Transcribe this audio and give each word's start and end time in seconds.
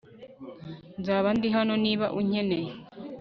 Nzaba 0.99 1.29
ndi 1.37 1.47
hano 1.55 1.73
niba 1.83 2.05
unkeneye 2.19 2.71